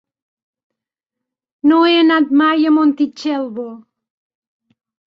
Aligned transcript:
No 1.73 1.83
he 1.83 1.93
anat 2.05 2.35
mai 2.43 2.67
a 2.71 2.75
Montitxelvo. 2.81 3.71